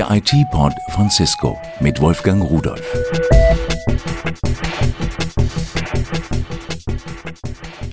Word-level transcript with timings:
Der 0.00 0.10
IT-Pod 0.12 0.72
von 0.92 1.10
Cisco 1.10 1.60
mit 1.78 2.00
Wolfgang 2.00 2.42
Rudolf. 2.42 2.82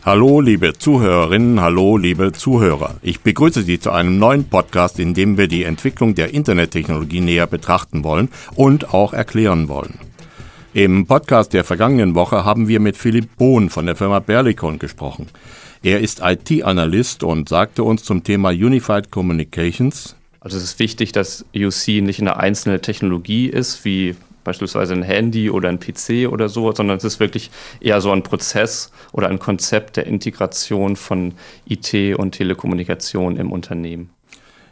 Hallo, 0.06 0.40
liebe 0.40 0.72
Zuhörerinnen, 0.72 1.60
hallo, 1.60 1.98
liebe 1.98 2.32
Zuhörer. 2.32 2.96
Ich 3.02 3.20
begrüße 3.20 3.64
Sie 3.64 3.82
zu 3.82 3.92
einem 3.92 4.20
neuen 4.20 4.46
Podcast, 4.46 5.00
in 5.00 5.16
dem 5.16 5.38
wir 5.38 5.50
die 5.50 5.64
Entwicklung 5.64 6.16
der 6.16 6.34
Internettechnologie 6.34 7.20
näher 7.20 7.46
betrachten 7.46 8.06
wollen 8.06 8.30
und 8.56 8.94
auch 8.94 9.12
erklären 9.12 9.68
wollen. 9.68 10.00
Im 10.74 11.08
Podcast 11.08 11.52
der 11.52 11.66
vergangenen 11.66 12.16
Woche 12.16 12.46
haben 12.46 12.70
wir 12.70 12.80
mit 12.80 12.96
Philipp 12.96 13.36
Bohn 13.36 13.70
von 13.70 13.86
der 13.86 13.98
Firma 13.98 14.20
Berlicon 14.20 14.80
gesprochen. 14.80 15.28
Er 15.84 16.00
ist 16.00 16.22
IT-Analyst 16.24 17.26
und 17.26 17.50
sagte 17.50 17.84
uns 17.84 18.06
zum 18.06 18.24
Thema 18.24 18.52
Unified 18.52 19.12
Communications. 19.12 20.16
Also 20.40 20.58
es 20.58 20.64
ist 20.64 20.80
wichtig, 20.80 21.12
dass 21.12 21.46
UC 21.56 22.02
nicht 22.02 22.22
eine 22.22 22.38
einzelne 22.38 22.80
Technologie 22.82 23.48
ist, 23.48 23.84
wie 23.86 24.16
beispielsweise 24.44 24.94
ein 24.94 25.04
Handy 25.04 25.50
oder 25.50 25.68
ein 25.68 25.80
PC 25.80 26.32
oder 26.32 26.48
so, 26.48 26.72
sondern 26.72 26.98
es 26.98 27.04
ist 27.04 27.20
wirklich 27.20 27.52
eher 27.82 28.00
so 28.00 28.12
ein 28.12 28.24
Prozess 28.24 28.92
oder 29.12 29.28
ein 29.28 29.40
Konzept 29.40 29.98
der 29.98 30.08
Integration 30.08 30.96
von 30.96 31.34
IT 31.68 31.94
und 32.18 32.32
Telekommunikation 32.32 33.36
im 33.36 33.52
Unternehmen. 33.52 34.10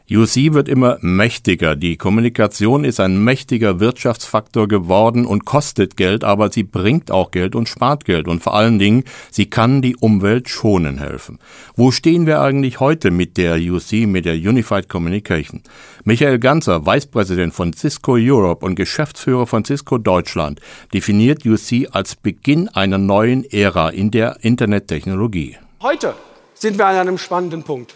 UC 0.08 0.54
wird 0.54 0.70
immer 0.70 1.00
mächtiger. 1.02 1.76
Die 1.76 1.98
Kommunikation 1.98 2.84
ist 2.84 3.00
ein 3.00 3.24
mächtiger 3.24 3.80
Wirtschaftsfaktor 3.80 4.68
geworden 4.68 5.26
und 5.26 5.46
kostet 5.46 5.98
Geld, 5.98 6.24
aber 6.24 6.52
sie 6.52 6.62
bringt 6.62 7.10
auch 7.10 7.32
Geld 7.32 7.56
und 7.56 7.68
spart 7.68 8.06
Geld. 8.06 8.28
Und 8.28 8.44
vor 8.44 8.54
allen 8.54 8.78
Dingen, 8.78 9.06
sie 9.32 9.48
kann 9.48 9.82
die 9.82 9.96
Umwelt 9.96 10.48
schonen 10.48 11.00
helfen. 11.00 11.40
Wo 11.76 11.90
stehen 11.90 12.28
wir 12.28 12.40
eigentlich 12.42 12.80
heute 12.80 13.10
mit 13.10 13.36
der 13.38 13.56
UC, 13.56 14.06
mit 14.06 14.26
der 14.26 14.36
Unified 14.36 14.90
Communication? 14.90 15.64
Michael 16.04 16.38
Ganzer, 16.38 16.86
Vicepräsident 16.86 17.56
von 17.56 17.74
Cisco 17.74 18.14
Europe 18.14 18.64
und 18.64 18.76
Geschäftsführer 18.76 19.48
von 19.48 19.66
Cisco 19.66 19.98
Deutschland, 19.98 20.60
definiert 20.94 21.48
UC 21.48 21.88
als 21.92 22.16
Beginn 22.16 22.70
einer 22.70 23.00
neuen 23.00 23.44
Ära 23.44 23.90
in 23.90 24.12
der 24.12 24.38
Internettechnologie. 24.44 25.58
Heute 25.82 26.14
sind 26.54 26.78
wir 26.78 26.86
an 26.86 26.96
einem 26.96 27.18
spannenden 27.18 27.64
Punkt. 27.64 27.96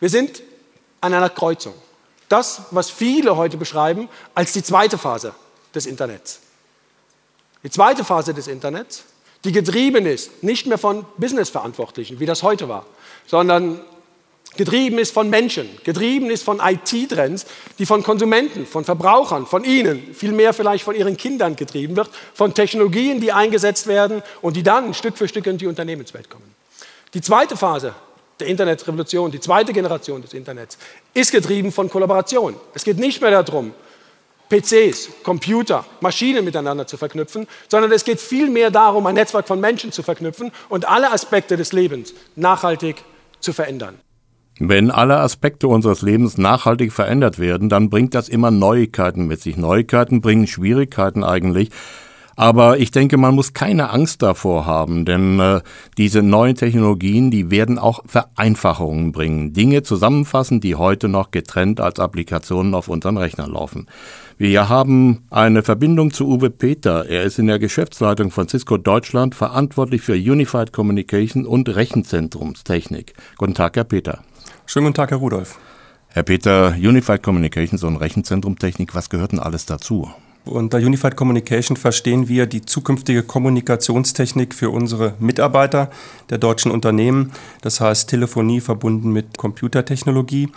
Wir 0.00 0.10
sind 0.10 0.42
an 1.00 1.14
einer 1.14 1.30
Kreuzung. 1.30 1.74
Das, 2.28 2.62
was 2.70 2.90
viele 2.90 3.36
heute 3.36 3.56
beschreiben 3.56 4.08
als 4.34 4.52
die 4.52 4.62
zweite 4.62 4.98
Phase 4.98 5.34
des 5.74 5.86
Internets. 5.86 6.40
Die 7.62 7.70
zweite 7.70 8.04
Phase 8.04 8.34
des 8.34 8.46
Internets, 8.46 9.04
die 9.44 9.52
getrieben 9.52 10.06
ist, 10.06 10.42
nicht 10.42 10.66
mehr 10.66 10.78
von 10.78 11.04
Businessverantwortlichen, 11.16 12.20
wie 12.20 12.26
das 12.26 12.42
heute 12.42 12.68
war, 12.68 12.86
sondern 13.26 13.80
getrieben 14.56 14.98
ist 14.98 15.12
von 15.12 15.30
Menschen, 15.30 15.68
getrieben 15.84 16.30
ist 16.30 16.42
von 16.42 16.60
IT-Trends, 16.60 17.46
die 17.78 17.86
von 17.86 18.02
Konsumenten, 18.02 18.66
von 18.66 18.84
Verbrauchern, 18.84 19.46
von 19.46 19.64
Ihnen, 19.64 20.14
vielmehr 20.14 20.52
vielleicht 20.52 20.84
von 20.84 20.94
Ihren 20.94 21.16
Kindern 21.16 21.56
getrieben 21.56 21.96
wird, 21.96 22.10
von 22.34 22.54
Technologien, 22.54 23.20
die 23.20 23.32
eingesetzt 23.32 23.86
werden 23.86 24.22
und 24.42 24.56
die 24.56 24.62
dann 24.62 24.94
Stück 24.94 25.16
für 25.16 25.28
Stück 25.28 25.46
in 25.46 25.58
die 25.58 25.66
Unternehmenswelt 25.66 26.28
kommen. 26.28 26.54
Die 27.14 27.20
zweite 27.20 27.56
Phase 27.56 27.94
der 28.40 28.48
Internetrevolution, 28.48 29.30
die 29.30 29.40
zweite 29.40 29.72
Generation 29.72 30.22
des 30.22 30.32
Internets, 30.32 30.78
ist 31.14 31.32
getrieben 31.32 31.72
von 31.72 31.90
Kollaboration. 31.90 32.54
Es 32.74 32.84
geht 32.84 32.98
nicht 32.98 33.20
mehr 33.20 33.30
darum, 33.30 33.72
PCs, 34.48 35.10
Computer, 35.22 35.84
Maschinen 36.00 36.44
miteinander 36.44 36.86
zu 36.86 36.96
verknüpfen, 36.96 37.46
sondern 37.68 37.92
es 37.92 38.04
geht 38.04 38.20
vielmehr 38.20 38.70
darum, 38.70 39.06
ein 39.06 39.14
Netzwerk 39.14 39.46
von 39.46 39.60
Menschen 39.60 39.92
zu 39.92 40.02
verknüpfen 40.02 40.52
und 40.68 40.88
alle 40.88 41.12
Aspekte 41.12 41.56
des 41.56 41.72
Lebens 41.72 42.14
nachhaltig 42.34 43.04
zu 43.40 43.52
verändern. 43.52 43.98
Wenn 44.60 44.90
alle 44.90 45.20
Aspekte 45.20 45.68
unseres 45.68 46.02
Lebens 46.02 46.36
nachhaltig 46.36 46.92
verändert 46.92 47.38
werden, 47.38 47.68
dann 47.68 47.90
bringt 47.90 48.14
das 48.14 48.28
immer 48.28 48.50
Neuigkeiten 48.50 49.26
mit 49.26 49.40
sich. 49.40 49.56
Neuigkeiten 49.56 50.20
bringen 50.20 50.48
Schwierigkeiten 50.48 51.22
eigentlich. 51.22 51.70
Aber 52.38 52.78
ich 52.78 52.92
denke, 52.92 53.16
man 53.16 53.34
muss 53.34 53.52
keine 53.52 53.90
Angst 53.90 54.22
davor 54.22 54.64
haben, 54.64 55.04
denn 55.04 55.40
äh, 55.40 55.60
diese 55.96 56.22
neuen 56.22 56.54
Technologien, 56.54 57.32
die 57.32 57.50
werden 57.50 57.80
auch 57.80 58.04
Vereinfachungen 58.06 59.10
bringen. 59.10 59.52
Dinge 59.54 59.82
zusammenfassen, 59.82 60.60
die 60.60 60.76
heute 60.76 61.08
noch 61.08 61.32
getrennt 61.32 61.80
als 61.80 61.98
Applikationen 61.98 62.76
auf 62.76 62.86
unseren 62.86 63.16
Rechnern 63.16 63.50
laufen. 63.50 63.88
Wir 64.36 64.68
haben 64.68 65.24
eine 65.30 65.64
Verbindung 65.64 66.12
zu 66.12 66.28
Uwe 66.28 66.50
Peter. 66.50 67.06
Er 67.08 67.24
ist 67.24 67.40
in 67.40 67.48
der 67.48 67.58
Geschäftsleitung 67.58 68.30
von 68.30 68.46
Cisco 68.46 68.76
Deutschland 68.76 69.34
verantwortlich 69.34 70.02
für 70.02 70.14
Unified 70.14 70.72
Communication 70.72 71.44
und 71.44 71.68
Rechenzentrumstechnik. 71.68 73.14
Guten 73.36 73.54
Tag, 73.54 73.74
Herr 73.74 73.82
Peter. 73.82 74.20
Schönen 74.64 74.86
guten 74.86 74.94
Tag, 74.94 75.10
Herr 75.10 75.18
Rudolf. 75.18 75.58
Herr 76.06 76.22
Peter, 76.22 76.76
Unified 76.78 77.20
Communications 77.20 77.82
und 77.82 77.96
Rechenzentrumtechnik, 77.96 78.94
was 78.94 79.10
gehört 79.10 79.32
denn 79.32 79.40
alles 79.40 79.66
dazu? 79.66 80.08
Unter 80.48 80.78
Unified 80.78 81.14
Communication 81.14 81.76
verstehen 81.76 82.28
wir 82.28 82.46
die 82.46 82.62
zukünftige 82.62 83.22
Kommunikationstechnik 83.22 84.54
für 84.54 84.70
unsere 84.70 85.14
Mitarbeiter 85.18 85.90
der 86.30 86.38
deutschen 86.38 86.70
Unternehmen. 86.70 87.32
Das 87.60 87.80
heißt 87.80 88.08
Telefonie 88.08 88.60
verbunden 88.60 89.12
mit 89.12 89.36
Computertechnologie. 89.36 90.48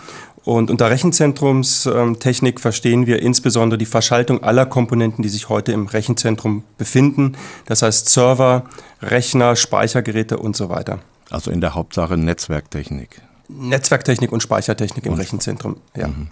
Und 0.43 0.71
unter 0.71 0.89
Rechenzentrumstechnik 0.89 2.59
verstehen 2.59 3.05
wir 3.05 3.21
insbesondere 3.21 3.77
die 3.77 3.85
Verschaltung 3.85 4.43
aller 4.43 4.65
Komponenten, 4.65 5.21
die 5.21 5.29
sich 5.29 5.49
heute 5.49 5.71
im 5.71 5.87
Rechenzentrum 5.87 6.63
befinden. 6.77 7.37
Das 7.65 7.81
heißt 7.81 8.09
Server, 8.09 8.63
Rechner, 9.01 9.55
Speichergeräte 9.55 10.37
und 10.37 10.55
so 10.55 10.69
weiter. 10.69 10.99
Also 11.29 11.51
in 11.51 11.61
der 11.61 11.75
Hauptsache 11.75 12.17
Netzwerktechnik. 12.17 13.21
Netzwerktechnik 13.59 14.31
und 14.31 14.41
Speichertechnik 14.41 15.05
im 15.05 15.13
und, 15.13 15.19
Rechenzentrum. 15.19 15.77
Ja. 15.95 16.07
Mhm. 16.07 16.27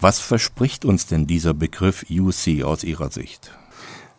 Was 0.00 0.18
verspricht 0.20 0.84
uns 0.84 1.06
denn 1.06 1.26
dieser 1.26 1.54
Begriff 1.54 2.04
UC 2.10 2.64
aus 2.64 2.84
Ihrer 2.84 3.10
Sicht? 3.10 3.52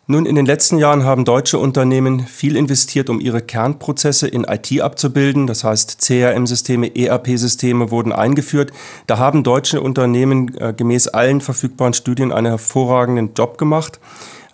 Nun, 0.08 0.26
in 0.26 0.34
den 0.34 0.46
letzten 0.46 0.78
Jahren 0.78 1.04
haben 1.04 1.24
deutsche 1.24 1.60
Unternehmen 1.60 2.26
viel 2.26 2.56
investiert, 2.56 3.08
um 3.08 3.20
ihre 3.20 3.40
Kernprozesse 3.40 4.26
in 4.26 4.42
IT 4.42 4.80
abzubilden. 4.80 5.46
Das 5.46 5.62
heißt, 5.62 6.00
CRM-Systeme, 6.00 6.96
ERP-Systeme 6.96 7.92
wurden 7.92 8.12
eingeführt. 8.12 8.72
Da 9.06 9.18
haben 9.18 9.44
deutsche 9.44 9.80
Unternehmen 9.80 10.56
äh, 10.58 10.74
gemäß 10.76 11.06
allen 11.06 11.40
verfügbaren 11.40 11.94
Studien 11.94 12.32
einen 12.32 12.48
hervorragenden 12.48 13.34
Job 13.34 13.58
gemacht. 13.58 14.00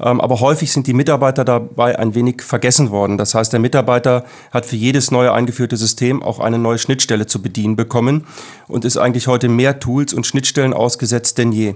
Ähm, 0.01 0.21
aber 0.21 0.41
häufig 0.41 0.73
sind 0.73 0.87
die 0.87 0.93
Mitarbeiter 0.93 1.45
dabei 1.45 1.99
ein 1.99 2.15
wenig 2.15 2.43
vergessen 2.43 2.91
worden. 2.91 3.19
Das 3.19 3.35
heißt, 3.35 3.53
der 3.53 3.61
Mitarbeiter 3.61 4.25
hat 4.51 4.67
für 4.67 4.77
jedes 4.77 5.11
neue 5.11 5.33
eingeführte 5.33 5.77
System 5.77 6.23
auch 6.23 6.39
eine 6.39 6.59
neue 6.59 6.79
Schnittstelle 6.79 7.27
zu 7.27 7.43
bedienen 7.43 7.77
bekommen 7.77 8.27
und 8.69 8.85
ist 8.85 8.97
eigentlich 8.97 9.27
heute 9.27 9.49
mehr 9.49 9.81
Tools 9.81 10.15
und 10.15 10.27
Schnittstellen 10.27 10.73
ausgesetzt 10.73 11.39
denn 11.39 11.53
je. 11.53 11.75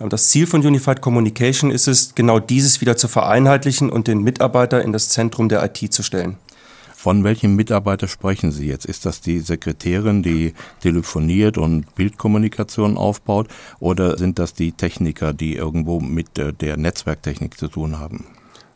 Ähm, 0.00 0.08
das 0.08 0.28
Ziel 0.28 0.46
von 0.46 0.64
Unified 0.64 1.00
Communication 1.00 1.70
ist 1.70 1.88
es, 1.88 2.14
genau 2.14 2.38
dieses 2.38 2.80
wieder 2.80 2.96
zu 2.96 3.08
vereinheitlichen 3.08 3.90
und 3.90 4.08
den 4.08 4.22
Mitarbeiter 4.22 4.82
in 4.82 4.92
das 4.92 5.08
Zentrum 5.08 5.48
der 5.48 5.64
IT 5.64 5.92
zu 5.92 6.02
stellen. 6.02 6.36
Von 7.04 7.22
welchem 7.22 7.54
Mitarbeiter 7.54 8.08
sprechen 8.08 8.50
Sie 8.50 8.66
jetzt? 8.66 8.86
Ist 8.86 9.04
das 9.04 9.20
die 9.20 9.40
Sekretärin, 9.40 10.22
die 10.22 10.54
telefoniert 10.80 11.58
und 11.58 11.94
Bildkommunikation 11.96 12.96
aufbaut? 12.96 13.48
Oder 13.78 14.16
sind 14.16 14.38
das 14.38 14.54
die 14.54 14.72
Techniker, 14.72 15.34
die 15.34 15.54
irgendwo 15.54 16.00
mit 16.00 16.38
äh, 16.38 16.54
der 16.54 16.78
Netzwerktechnik 16.78 17.58
zu 17.58 17.68
tun 17.68 17.98
haben? 17.98 18.24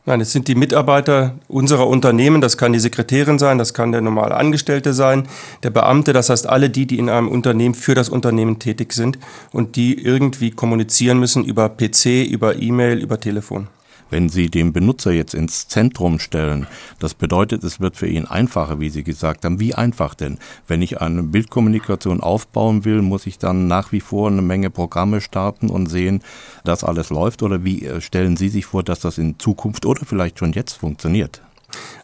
Nein, 0.04 0.20
es 0.20 0.30
sind 0.30 0.46
die 0.46 0.56
Mitarbeiter 0.56 1.36
unserer 1.48 1.86
Unternehmen. 1.86 2.42
Das 2.42 2.58
kann 2.58 2.74
die 2.74 2.80
Sekretärin 2.80 3.38
sein, 3.38 3.56
das 3.56 3.72
kann 3.72 3.92
der 3.92 4.02
normale 4.02 4.34
Angestellte 4.34 4.92
sein, 4.92 5.26
der 5.62 5.70
Beamte, 5.70 6.12
das 6.12 6.28
heißt 6.28 6.46
alle 6.46 6.68
die, 6.68 6.84
die 6.84 6.98
in 6.98 7.08
einem 7.08 7.28
Unternehmen 7.28 7.74
für 7.74 7.94
das 7.94 8.10
Unternehmen 8.10 8.58
tätig 8.58 8.92
sind 8.92 9.18
und 9.54 9.76
die 9.76 10.04
irgendwie 10.04 10.50
kommunizieren 10.50 11.18
müssen 11.18 11.46
über 11.46 11.70
PC, 11.70 12.26
über 12.28 12.56
E-Mail, 12.56 12.98
über 12.98 13.18
Telefon. 13.18 13.68
Wenn 14.10 14.28
Sie 14.28 14.48
den 14.48 14.72
Benutzer 14.72 15.12
jetzt 15.12 15.34
ins 15.34 15.68
Zentrum 15.68 16.18
stellen, 16.18 16.66
das 16.98 17.14
bedeutet, 17.14 17.64
es 17.64 17.80
wird 17.80 17.96
für 17.96 18.06
ihn 18.06 18.24
einfacher, 18.24 18.80
wie 18.80 18.90
Sie 18.90 19.04
gesagt 19.04 19.44
haben. 19.44 19.60
Wie 19.60 19.74
einfach 19.74 20.14
denn? 20.14 20.38
Wenn 20.66 20.82
ich 20.82 21.00
eine 21.00 21.22
Bildkommunikation 21.22 22.20
aufbauen 22.20 22.84
will, 22.84 23.02
muss 23.02 23.26
ich 23.26 23.38
dann 23.38 23.66
nach 23.66 23.92
wie 23.92 24.00
vor 24.00 24.28
eine 24.28 24.42
Menge 24.42 24.70
Programme 24.70 25.20
starten 25.20 25.68
und 25.70 25.86
sehen, 25.86 26.22
dass 26.64 26.84
alles 26.84 27.10
läuft? 27.10 27.42
Oder 27.42 27.64
wie 27.64 27.84
äh, 27.84 28.00
stellen 28.00 28.36
Sie 28.36 28.48
sich 28.48 28.66
vor, 28.66 28.82
dass 28.82 29.00
das 29.00 29.18
in 29.18 29.38
Zukunft 29.38 29.86
oder 29.86 30.04
vielleicht 30.04 30.38
schon 30.38 30.52
jetzt 30.52 30.74
funktioniert? 30.74 31.42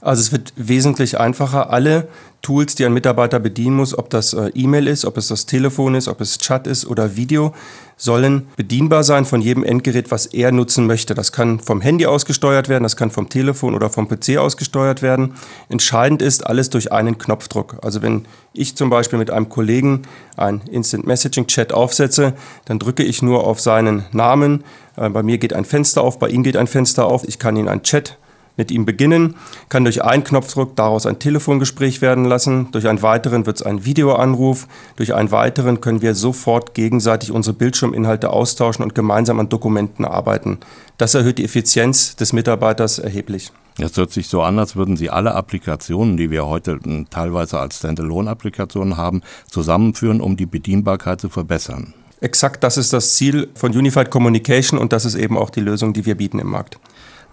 Also 0.00 0.20
es 0.20 0.32
wird 0.32 0.52
wesentlich 0.56 1.18
einfacher. 1.18 1.70
Alle 1.70 2.08
Tools, 2.42 2.74
die 2.74 2.84
ein 2.84 2.92
Mitarbeiter 2.92 3.40
bedienen 3.40 3.76
muss, 3.76 3.96
ob 3.96 4.10
das 4.10 4.34
äh, 4.34 4.50
E-Mail 4.54 4.86
ist, 4.86 5.06
ob 5.06 5.16
es 5.16 5.28
das 5.28 5.46
Telefon 5.46 5.94
ist, 5.94 6.08
ob 6.08 6.20
es 6.20 6.36
Chat 6.36 6.66
ist 6.66 6.86
oder 6.86 7.16
Video, 7.16 7.54
sollen 7.96 8.48
bedienbar 8.56 9.02
sein 9.02 9.24
von 9.24 9.40
jedem 9.40 9.64
Endgerät, 9.64 10.10
was 10.10 10.26
er 10.26 10.52
nutzen 10.52 10.86
möchte. 10.86 11.14
Das 11.14 11.32
kann 11.32 11.58
vom 11.58 11.80
Handy 11.80 12.04
ausgesteuert 12.04 12.68
werden, 12.68 12.82
das 12.82 12.96
kann 12.96 13.10
vom 13.10 13.30
Telefon 13.30 13.74
oder 13.74 13.88
vom 13.88 14.06
PC 14.06 14.36
ausgesteuert 14.36 15.00
werden. 15.00 15.36
Entscheidend 15.70 16.20
ist 16.20 16.46
alles 16.46 16.68
durch 16.68 16.92
einen 16.92 17.16
Knopfdruck. 17.16 17.78
Also 17.82 18.02
wenn 18.02 18.26
ich 18.52 18.76
zum 18.76 18.90
Beispiel 18.90 19.18
mit 19.18 19.30
einem 19.30 19.48
Kollegen 19.48 20.02
ein 20.36 20.60
Instant 20.70 21.06
Messaging 21.06 21.46
Chat 21.46 21.72
aufsetze, 21.72 22.34
dann 22.66 22.78
drücke 22.78 23.04
ich 23.04 23.22
nur 23.22 23.46
auf 23.46 23.58
seinen 23.58 24.04
Namen. 24.12 24.64
Äh, 24.96 25.08
bei 25.08 25.22
mir 25.22 25.38
geht 25.38 25.54
ein 25.54 25.64
Fenster 25.64 26.02
auf, 26.02 26.18
bei 26.18 26.28
ihm 26.28 26.42
geht 26.42 26.58
ein 26.58 26.66
Fenster 26.66 27.06
auf. 27.06 27.26
Ich 27.26 27.38
kann 27.38 27.56
ihn 27.56 27.68
einen 27.68 27.84
Chat 27.84 28.18
mit 28.56 28.70
ihm 28.70 28.84
beginnen, 28.84 29.36
kann 29.68 29.84
durch 29.84 30.04
einen 30.04 30.24
Knopfdruck 30.24 30.76
daraus 30.76 31.06
ein 31.06 31.18
Telefongespräch 31.18 32.00
werden 32.02 32.24
lassen, 32.24 32.68
durch 32.72 32.88
einen 32.88 33.02
weiteren 33.02 33.46
wird 33.46 33.56
es 33.56 33.62
ein 33.62 33.84
Videoanruf, 33.84 34.68
durch 34.96 35.14
einen 35.14 35.30
weiteren 35.30 35.80
können 35.80 36.02
wir 36.02 36.14
sofort 36.14 36.74
gegenseitig 36.74 37.32
unsere 37.32 37.56
Bildschirminhalte 37.56 38.30
austauschen 38.30 38.84
und 38.84 38.94
gemeinsam 38.94 39.40
an 39.40 39.48
Dokumenten 39.48 40.04
arbeiten. 40.04 40.58
Das 40.98 41.14
erhöht 41.14 41.38
die 41.38 41.44
Effizienz 41.44 42.16
des 42.16 42.32
Mitarbeiters 42.32 42.98
erheblich. 42.98 43.50
Es 43.78 43.96
hört 43.96 44.12
sich 44.12 44.28
so 44.28 44.42
an, 44.42 44.60
als 44.60 44.76
würden 44.76 44.96
Sie 44.96 45.10
alle 45.10 45.34
Applikationen, 45.34 46.16
die 46.16 46.30
wir 46.30 46.46
heute 46.46 46.78
hm, 46.80 47.06
teilweise 47.10 47.58
als 47.58 47.78
Standalone-Applikationen 47.78 48.96
haben, 48.96 49.22
zusammenführen, 49.50 50.20
um 50.20 50.36
die 50.36 50.46
Bedienbarkeit 50.46 51.20
zu 51.20 51.28
verbessern. 51.28 51.92
Exakt 52.20 52.62
das 52.62 52.76
ist 52.76 52.92
das 52.92 53.16
Ziel 53.16 53.48
von 53.54 53.76
Unified 53.76 54.10
Communication 54.10 54.78
und 54.78 54.92
das 54.92 55.04
ist 55.04 55.16
eben 55.16 55.36
auch 55.36 55.50
die 55.50 55.60
Lösung, 55.60 55.92
die 55.92 56.06
wir 56.06 56.14
bieten 56.14 56.38
im 56.38 56.48
Markt. 56.48 56.78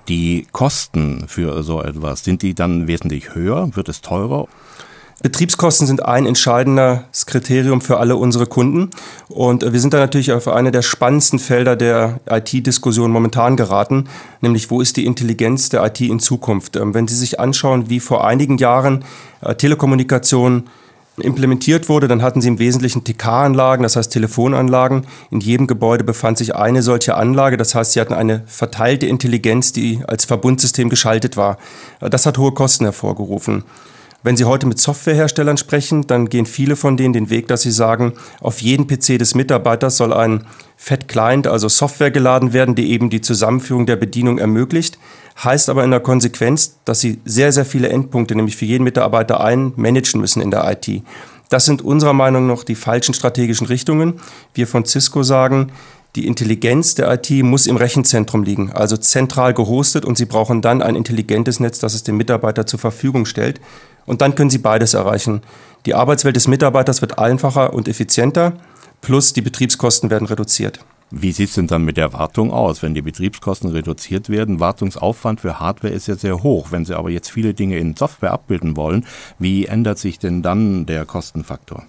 Die 0.07 0.48
Kosten 0.51 1.25
für 1.27 1.63
so 1.63 1.81
etwas, 1.81 2.24
sind 2.24 2.42
die 2.42 2.53
dann 2.53 2.88
wesentlich 2.88 3.36
höher? 3.36 3.75
Wird 3.75 3.89
es 3.89 4.01
teurer? 4.01 4.48
Betriebskosten 5.21 5.86
sind 5.86 6.03
ein 6.03 6.25
entscheidendes 6.25 7.27
Kriterium 7.27 7.81
für 7.81 7.98
alle 7.98 8.15
unsere 8.15 8.48
Kunden. 8.48 8.89
Und 9.30 9.71
wir 9.71 9.80
sind 9.80 9.94
da 9.94 10.00
natürlich 10.00 10.31
auf 10.31 10.48
eine 10.48 10.71
der 10.71 10.81
spannendsten 10.81 11.38
Felder 11.38 11.75
der 11.75 12.19
IT-Diskussion 12.27 13.12
momentan 13.12 13.56
geraten, 13.56 14.06
nämlich 14.42 14.71
wo 14.71 14.81
ist 14.81 14.98
die 14.98 15.06
Intelligenz 15.06 15.69
der 15.69 15.86
IT 15.86 16.01
in 16.01 16.19
Zukunft? 16.19 16.75
Ähm, 16.75 16.95
wenn 16.95 17.07
Sie 17.07 17.15
sich 17.15 17.39
anschauen, 17.39 17.89
wie 17.89 18.00
vor 18.00 18.25
einigen 18.25 18.57
Jahren 18.57 19.06
äh, 19.42 19.53
Telekommunikation 19.53 20.69
implementiert 21.22 21.90
wurde, 21.90 22.08
dann 22.08 22.22
hatten 22.22 22.42
sie 22.42 22.48
im 22.48 22.60
Wesentlichen 22.60 23.04
TK-Anlagen, 23.04 23.84
das 23.84 23.96
heißt 23.96 24.12
Telefonanlagen. 24.12 25.08
In 25.30 25.40
jedem 25.40 25.68
Gebäude 25.68 26.04
befand 26.04 26.38
sich 26.38 26.56
eine 26.56 26.82
solche 26.82 27.16
Anlage, 27.16 27.58
das 27.58 27.76
heißt, 27.76 27.94
sie 27.94 28.02
hatten 28.02 28.14
eine 28.14 28.44
verteilte 28.46 29.08
Intelligenz, 29.08 29.74
die 29.74 30.02
als 30.08 30.26
Verbundsystem 30.26 30.90
geschaltet 30.90 31.38
war. 31.38 31.58
Das 32.00 32.26
hat 32.26 32.38
hohe 32.38 32.54
Kosten 32.54 32.86
hervorgerufen. 32.86 33.64
Wenn 34.24 34.38
Sie 34.38 34.46
heute 34.46 34.68
mit 34.68 34.78
Softwareherstellern 34.80 35.58
sprechen, 35.58 36.06
dann 36.06 36.30
gehen 36.30 36.46
viele 36.46 36.76
von 36.76 36.96
denen 36.96 37.14
den 37.14 37.32
Weg, 37.32 37.48
dass 37.48 37.64
sie 37.64 37.72
sagen, 37.72 38.14
auf 38.40 38.62
jeden 38.62 38.86
PC 38.86 39.18
des 39.18 39.34
Mitarbeiters 39.34 39.98
soll 39.98 40.14
ein 40.14 40.46
Fat-Client, 40.78 41.48
also 41.48 41.68
Software 41.68 42.12
geladen 42.12 42.54
werden, 42.54 42.76
die 42.76 42.92
eben 42.92 43.10
die 43.10 43.22
Zusammenführung 43.22 43.88
der 43.88 43.96
Bedienung 43.96 44.38
ermöglicht. 44.38 45.00
Heißt 45.44 45.70
aber 45.70 45.84
in 45.84 45.90
der 45.90 46.02
Konsequenz, 46.02 46.78
dass 46.86 47.00
sie 47.00 47.20
sehr, 47.26 47.52
sehr 47.52 47.66
viele 47.66 47.90
Endpunkte, 47.90 48.36
nämlich 48.36 48.58
für 48.58 48.66
jeden 48.66 48.84
Mitarbeiter 48.84 49.42
einen, 49.42 49.74
managen 49.76 50.22
müssen 50.22 50.42
in 50.42 50.52
der 50.52 50.72
IT. 50.72 51.02
Das 51.50 51.66
sind 51.66 51.82
unserer 51.82 52.14
Meinung 52.14 52.46
nach 52.46 52.64
die 52.64 52.76
falschen 52.76 53.16
strategischen 53.16 53.66
Richtungen. 53.66 54.20
Wir 54.54 54.68
von 54.68 54.86
Cisco 54.86 55.24
sagen, 55.24 55.72
die 56.16 56.28
Intelligenz 56.28 56.94
der 56.94 57.12
IT 57.12 57.30
muss 57.44 57.68
im 57.68 57.78
Rechenzentrum 57.78 58.44
liegen, 58.44 58.72
also 58.72 58.98
zentral 58.98 59.54
gehostet 59.54 60.04
und 60.04 60.18
Sie 60.18 60.26
brauchen 60.26 60.62
dann 60.62 60.82
ein 60.82 60.96
intelligentes 60.96 61.62
Netz, 61.62 61.80
das 61.80 61.94
es 61.94 62.04
dem 62.04 62.18
Mitarbeiter 62.18 62.66
zur 62.66 62.80
Verfügung 62.80 63.26
stellt. 63.26 63.62
Und 64.06 64.21
dann 64.21 64.36
können 64.36 64.50
Sie 64.50 64.57
beides 64.57 64.94
erreichen. 64.94 65.42
Die 65.86 65.95
Arbeitswelt 65.95 66.36
des 66.36 66.48
Mitarbeiters 66.48 67.01
wird 67.01 67.18
einfacher 67.18 67.74
und 67.74 67.88
effizienter, 67.88 68.53
plus 69.01 69.33
die 69.33 69.42
Betriebskosten 69.42 70.09
werden 70.09 70.27
reduziert. 70.27 70.80
Wie 71.13 71.33
sieht 71.33 71.50
es 71.50 71.56
denn 71.56 71.68
dann 71.68 71.83
mit 71.83 71.98
der 71.98 72.13
Wartung 72.13 72.51
aus? 72.53 72.81
Wenn 72.81 72.94
die 72.94 73.01
Betriebskosten 73.01 73.69
reduziert 73.71 74.30
werden, 74.30 74.62
Wartungsaufwand 74.62 75.42
für 75.42 75.59
Hardware 75.59 75.94
ist 75.94 76.07
ja 76.07 76.15
sehr 76.15 76.42
hoch. 76.42 76.68
Wenn 76.71 76.86
Sie 76.86 76.98
aber 76.98 77.09
jetzt 77.09 77.30
viele 77.30 77.53
Dinge 77.53 77.77
in 77.77 77.98
Software 77.98 78.31
abbilden 78.31 78.77
wollen, 78.77 79.06
wie 79.38 79.65
ändert 79.65 80.00
sich 80.00 80.19
denn 80.19 80.42
dann 80.42 80.86
der 80.86 81.03
Kostenfaktor? 81.06 81.83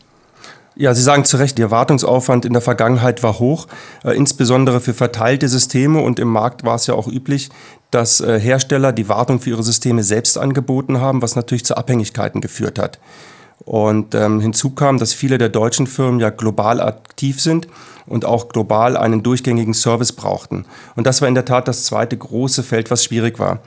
Ja, 0.75 0.95
Sie 0.95 1.03
sagen 1.03 1.25
zu 1.25 1.37
Recht, 1.37 1.59
der 1.59 1.71
Wartungsaufwand 1.71 2.47
in 2.47 2.53
der 2.53 2.63
Vergangenheit 2.63 3.23
war 3.23 3.39
hoch, 3.39 3.69
äh, 4.05 4.17
insbesondere 4.17 4.81
für 4.81 4.95
verteilte 4.95 5.49
Systeme 5.49 6.01
und 6.01 6.19
im 6.19 6.29
Markt 6.29 6.65
war 6.65 6.75
es 6.75 6.87
ja 6.87 6.95
auch 6.95 7.07
üblich, 7.07 7.51
dass 7.93 8.21
äh, 8.21 8.41
Hersteller 8.41 8.93
die 8.93 9.09
Wartung 9.09 9.39
für 9.39 9.51
ihre 9.51 9.63
Systeme 9.63 10.03
selbst 10.03 10.39
angeboten 10.39 11.01
haben, 11.01 11.23
was 11.23 11.37
natürlich 11.37 11.65
zu 11.65 11.77
Abhängigkeiten 11.77 12.41
geführt 12.41 12.79
hat. 12.79 12.99
Und 13.65 14.15
ähm, 14.15 14.41
hinzu 14.41 14.71
kam, 14.71 14.99
dass 14.99 15.13
viele 15.13 15.39
der 15.39 15.49
deutschen 15.49 15.87
Firmen 15.87 16.19
ja 16.19 16.31
global 16.31 16.81
aktiv 16.81 17.41
sind 17.41 17.69
und 18.07 18.25
auch 18.25 18.49
global 18.49 18.97
einen 18.97 19.23
durchgängigen 19.23 19.75
Service 19.75 20.13
brauchten. 20.13 20.65
Und 20.97 21.07
das 21.07 21.21
war 21.21 21.29
in 21.29 21.35
der 21.35 21.45
Tat 21.45 21.69
das 21.69 21.85
zweite 21.85 22.17
große 22.17 22.65
Feld, 22.65 22.91
was 22.91 23.05
schwierig 23.05 23.39
war. 23.39 23.61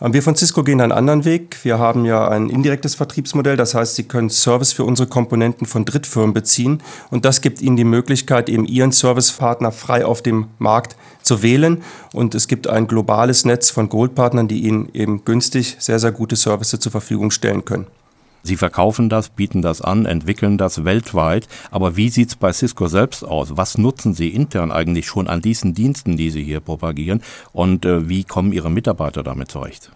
Wir 0.00 0.22
von 0.22 0.34
Cisco 0.34 0.64
gehen 0.64 0.80
einen 0.80 0.90
anderen 0.90 1.24
Weg. 1.24 1.58
Wir 1.62 1.78
haben 1.78 2.04
ja 2.04 2.26
ein 2.26 2.48
indirektes 2.48 2.96
Vertriebsmodell. 2.96 3.56
Das 3.56 3.74
heißt, 3.74 3.94
Sie 3.94 4.04
können 4.04 4.30
Service 4.30 4.72
für 4.72 4.84
unsere 4.84 5.08
Komponenten 5.08 5.66
von 5.66 5.84
Drittfirmen 5.84 6.34
beziehen. 6.34 6.82
Und 7.10 7.24
das 7.24 7.40
gibt 7.40 7.62
Ihnen 7.62 7.76
die 7.76 7.84
Möglichkeit, 7.84 8.48
eben 8.48 8.64
Ihren 8.66 8.90
Servicepartner 8.90 9.70
frei 9.70 10.04
auf 10.04 10.22
dem 10.22 10.48
Markt 10.58 10.96
zu 11.22 11.42
wählen. 11.42 11.82
Und 12.12 12.34
es 12.34 12.48
gibt 12.48 12.66
ein 12.66 12.88
globales 12.88 13.44
Netz 13.44 13.70
von 13.70 13.88
Goldpartnern, 13.88 14.48
die 14.48 14.62
Ihnen 14.62 14.88
eben 14.92 15.24
günstig 15.24 15.76
sehr, 15.78 15.98
sehr 16.00 16.12
gute 16.12 16.36
Services 16.36 16.80
zur 16.80 16.90
Verfügung 16.90 17.30
stellen 17.30 17.64
können. 17.64 17.86
Sie 18.42 18.56
verkaufen 18.56 19.08
das, 19.08 19.28
bieten 19.28 19.62
das 19.62 19.80
an, 19.80 20.06
entwickeln 20.06 20.58
das 20.58 20.84
weltweit. 20.84 21.48
Aber 21.70 21.96
wie 21.96 22.08
sieht's 22.08 22.34
bei 22.36 22.52
Cisco 22.52 22.88
selbst 22.88 23.24
aus? 23.24 23.56
Was 23.56 23.78
nutzen 23.78 24.14
Sie 24.14 24.28
intern 24.28 24.72
eigentlich 24.72 25.06
schon 25.06 25.28
an 25.28 25.40
diesen 25.40 25.74
Diensten, 25.74 26.16
die 26.16 26.30
Sie 26.30 26.42
hier 26.42 26.60
propagieren? 26.60 27.22
Und 27.52 27.84
äh, 27.84 28.08
wie 28.08 28.24
kommen 28.24 28.52
Ihre 28.52 28.70
Mitarbeiter 28.70 29.22
damit 29.22 29.50
zurecht? 29.50 29.92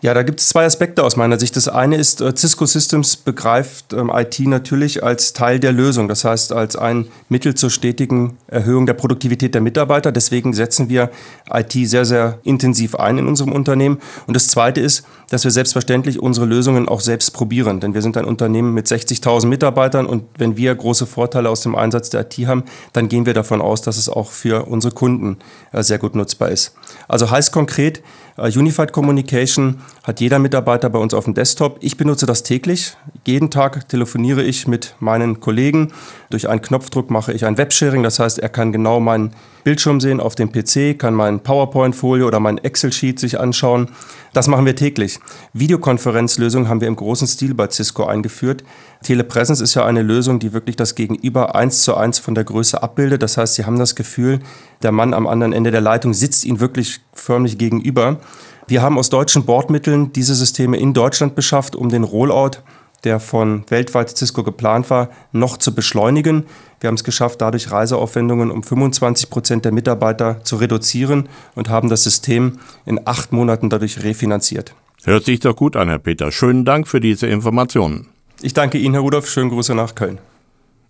Ja, 0.00 0.14
da 0.14 0.22
gibt 0.22 0.38
es 0.38 0.48
zwei 0.48 0.64
Aspekte 0.64 1.02
aus 1.02 1.16
meiner 1.16 1.40
Sicht. 1.40 1.56
Das 1.56 1.66
eine 1.66 1.96
ist, 1.96 2.20
äh, 2.20 2.32
Cisco 2.36 2.66
Systems 2.66 3.16
begreift 3.16 3.92
ähm, 3.92 4.12
IT 4.14 4.38
natürlich 4.40 5.02
als 5.02 5.32
Teil 5.32 5.58
der 5.58 5.72
Lösung, 5.72 6.06
das 6.06 6.24
heißt 6.24 6.52
als 6.52 6.76
ein 6.76 7.08
Mittel 7.28 7.56
zur 7.56 7.70
stetigen 7.70 8.38
Erhöhung 8.46 8.86
der 8.86 8.94
Produktivität 8.94 9.54
der 9.54 9.60
Mitarbeiter. 9.60 10.12
Deswegen 10.12 10.52
setzen 10.52 10.88
wir 10.88 11.10
IT 11.52 11.72
sehr, 11.72 12.04
sehr 12.04 12.38
intensiv 12.44 12.94
ein 12.94 13.18
in 13.18 13.26
unserem 13.26 13.50
Unternehmen. 13.50 13.98
Und 14.28 14.34
das 14.34 14.46
zweite 14.46 14.80
ist, 14.80 15.04
dass 15.30 15.42
wir 15.42 15.50
selbstverständlich 15.50 16.20
unsere 16.20 16.46
Lösungen 16.46 16.88
auch 16.88 17.00
selbst 17.00 17.32
probieren, 17.32 17.80
denn 17.80 17.92
wir 17.92 18.02
sind 18.02 18.16
ein 18.16 18.24
Unternehmen 18.24 18.74
mit 18.74 18.86
60.000 18.86 19.46
Mitarbeitern 19.46 20.06
und 20.06 20.24
wenn 20.38 20.56
wir 20.56 20.74
große 20.74 21.06
Vorteile 21.06 21.50
aus 21.50 21.62
dem 21.62 21.74
Einsatz 21.74 22.08
der 22.08 22.20
IT 22.20 22.34
haben, 22.46 22.62
dann 22.92 23.08
gehen 23.08 23.26
wir 23.26 23.34
davon 23.34 23.60
aus, 23.60 23.82
dass 23.82 23.98
es 23.98 24.08
auch 24.08 24.30
für 24.30 24.66
unsere 24.68 24.94
Kunden 24.94 25.38
äh, 25.72 25.82
sehr 25.82 25.98
gut 25.98 26.14
nutzbar 26.14 26.50
ist. 26.50 26.74
Also 27.08 27.30
heißt 27.30 27.52
konkret, 27.52 28.02
Unified 28.38 28.92
Communication 28.92 29.80
hat 30.04 30.20
jeder 30.20 30.38
Mitarbeiter 30.38 30.88
bei 30.90 30.98
uns 31.00 31.12
auf 31.12 31.24
dem 31.24 31.34
Desktop. 31.34 31.78
Ich 31.80 31.96
benutze 31.96 32.24
das 32.24 32.44
täglich. 32.44 32.96
Jeden 33.26 33.50
Tag 33.50 33.88
telefoniere 33.88 34.44
ich 34.44 34.68
mit 34.68 34.94
meinen 35.00 35.40
Kollegen. 35.40 35.92
Durch 36.30 36.48
einen 36.48 36.62
Knopfdruck 36.62 37.10
mache 37.10 37.32
ich 37.32 37.44
ein 37.44 37.58
Websharing. 37.58 38.04
Das 38.04 38.20
heißt, 38.20 38.38
er 38.38 38.48
kann 38.48 38.70
genau 38.70 39.00
meinen 39.00 39.32
Bildschirm 39.64 40.00
sehen 40.00 40.20
auf 40.20 40.34
dem 40.34 40.52
PC, 40.52 40.98
kann 40.98 41.14
mein 41.14 41.40
PowerPoint-Folie 41.40 42.24
oder 42.24 42.40
mein 42.40 42.58
Excel-Sheet 42.58 43.18
sich 43.18 43.40
anschauen. 43.40 43.90
Das 44.32 44.46
machen 44.46 44.64
wir 44.66 44.76
täglich. 44.76 45.18
Videokonferenzlösungen 45.52 46.68
haben 46.68 46.80
wir 46.80 46.88
im 46.88 46.96
großen 46.96 47.26
Stil 47.26 47.54
bei 47.54 47.68
Cisco 47.68 48.06
eingeführt. 48.06 48.62
Telepresence 49.02 49.60
ist 49.60 49.74
ja 49.74 49.84
eine 49.84 50.02
Lösung, 50.02 50.38
die 50.38 50.52
wirklich 50.52 50.76
das 50.76 50.94
Gegenüber 50.94 51.54
eins 51.54 51.82
zu 51.82 51.96
eins 51.96 52.18
von 52.18 52.34
der 52.34 52.44
Größe 52.44 52.82
abbildet. 52.82 53.22
Das 53.22 53.36
heißt, 53.36 53.54
Sie 53.54 53.64
haben 53.64 53.78
das 53.78 53.94
Gefühl, 53.94 54.40
der 54.82 54.92
Mann 54.92 55.12
am 55.12 55.26
anderen 55.26 55.52
Ende 55.52 55.70
der 55.70 55.80
Leitung 55.80 56.14
sitzt 56.14 56.44
Ihnen 56.44 56.60
wirklich 56.60 57.00
förmlich 57.12 57.58
gegenüber. 57.58 58.20
Wir 58.66 58.82
haben 58.82 58.98
aus 58.98 59.08
deutschen 59.08 59.44
Bordmitteln 59.44 60.12
diese 60.12 60.34
Systeme 60.34 60.76
in 60.76 60.92
Deutschland 60.92 61.34
beschafft, 61.34 61.74
um 61.74 61.88
den 61.88 62.04
Rollout 62.04 62.58
der 63.04 63.20
von 63.20 63.64
weltweit 63.68 64.16
Cisco 64.16 64.42
geplant 64.42 64.90
war, 64.90 65.10
noch 65.32 65.56
zu 65.56 65.74
beschleunigen. 65.74 66.46
Wir 66.80 66.88
haben 66.88 66.94
es 66.94 67.04
geschafft, 67.04 67.40
dadurch 67.40 67.70
Reiseaufwendungen 67.70 68.50
um 68.50 68.62
25 68.62 69.30
Prozent 69.30 69.64
der 69.64 69.72
Mitarbeiter 69.72 70.42
zu 70.44 70.56
reduzieren 70.56 71.28
und 71.54 71.68
haben 71.68 71.88
das 71.88 72.04
System 72.04 72.58
in 72.86 73.00
acht 73.04 73.32
Monaten 73.32 73.70
dadurch 73.70 74.02
refinanziert. 74.02 74.74
Hört 75.04 75.24
sich 75.24 75.40
doch 75.40 75.54
gut 75.54 75.76
an, 75.76 75.88
Herr 75.88 75.98
Peter. 75.98 76.32
Schönen 76.32 76.64
Dank 76.64 76.88
für 76.88 77.00
diese 77.00 77.26
Informationen. 77.28 78.08
Ich 78.42 78.52
danke 78.52 78.78
Ihnen, 78.78 78.94
Herr 78.94 79.02
Rudolph. 79.02 79.28
Schönen 79.28 79.50
Grüße 79.50 79.74
nach 79.74 79.94
Köln. 79.94 80.18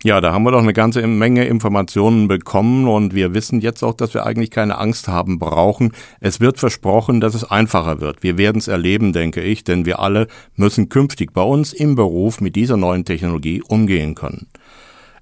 Ja, 0.05 0.21
da 0.21 0.33
haben 0.33 0.45
wir 0.45 0.53
doch 0.53 0.63
eine 0.63 0.75
ganze 0.75 1.05
Menge 1.05 1.45
Informationen 1.47 2.29
bekommen 2.29 2.87
und 2.87 3.17
wir 3.17 3.35
wissen 3.35 3.61
jetzt 3.61 3.83
auch, 3.83 3.95
dass 3.95 4.15
wir 4.15 4.25
eigentlich 4.25 4.53
keine 4.53 4.79
Angst 4.79 5.09
haben 5.09 5.41
brauchen. 5.41 5.91
Es 6.21 6.39
wird 6.39 6.59
versprochen, 6.59 7.21
dass 7.21 7.35
es 7.35 7.43
einfacher 7.43 8.01
wird. 8.01 8.23
Wir 8.23 8.39
werden 8.39 8.59
es 8.59 8.69
erleben, 8.69 9.13
denke 9.13 9.41
ich, 9.43 9.65
denn 9.65 9.87
wir 9.87 9.99
alle 9.99 10.29
müssen 10.55 10.89
künftig 10.89 11.33
bei 11.33 11.43
uns 11.43 11.73
im 11.73 11.97
Beruf 11.97 12.41
mit 12.41 12.55
dieser 12.55 12.77
neuen 12.77 13.05
Technologie 13.05 13.61
umgehen 13.61 14.15
können. 14.15 14.47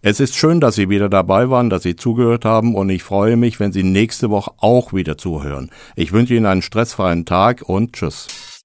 Es 0.02 0.21
ist 0.21 0.37
schön, 0.37 0.61
dass 0.61 0.75
Sie 0.75 0.90
wieder 0.90 1.09
dabei 1.09 1.49
waren, 1.49 1.71
dass 1.71 1.83
Sie 1.83 1.97
zugehört 1.97 2.45
haben 2.45 2.75
und 2.75 2.90
ich 2.90 3.02
freue 3.02 3.38
mich, 3.38 3.59
wenn 3.59 3.73
Sie 3.73 3.83
nächste 3.83 4.28
Woche 4.28 4.52
auch 4.59 4.92
wieder 4.92 5.16
zuhören. 5.16 5.71
Ich 5.97 6.12
wünsche 6.12 6.35
Ihnen 6.35 6.45
einen 6.45 6.61
stressfreien 6.61 7.25
Tag 7.25 7.62
und 7.66 7.95
Tschüss. 7.95 8.55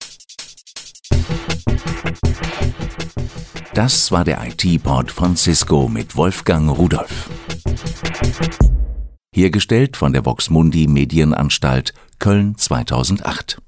Das 3.74 4.12
war 4.12 4.26
der 4.26 4.46
IT-Pod 4.46 5.10
von 5.10 5.38
Cisco 5.38 5.88
mit 5.88 6.18
Wolfgang 6.18 6.70
Rudolf. 6.78 7.30
Hergestellt 9.34 9.96
von 9.96 10.12
der 10.12 10.26
Voxmundi 10.26 10.88
Medienanstalt 10.88 11.94
Köln 12.20 12.58
2008. 12.58 13.60